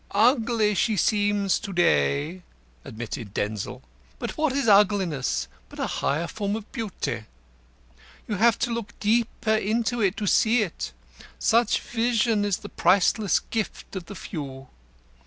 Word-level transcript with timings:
"Ugly 0.15 0.73
she 0.73 0.97
seems 0.97 1.59
to 1.59 1.71
day," 1.71 2.41
admitted 2.83 3.35
Denzil. 3.35 3.83
"But 4.17 4.35
what 4.35 4.51
is 4.51 4.67
Ugliness 4.67 5.47
but 5.69 5.77
a 5.79 5.85
higher 5.85 6.25
form 6.25 6.55
of 6.55 6.71
Beauty? 6.71 7.25
You 8.27 8.37
have 8.37 8.57
to 8.61 8.71
look 8.73 8.99
deeper 8.99 9.53
into 9.53 10.01
it 10.01 10.17
to 10.17 10.25
see 10.25 10.63
it; 10.63 10.91
such 11.37 11.79
vision 11.79 12.43
is 12.45 12.57
the 12.57 12.67
priceless 12.69 13.41
gift 13.41 13.95
of 13.95 14.07
the 14.07 14.15
few. 14.15 14.69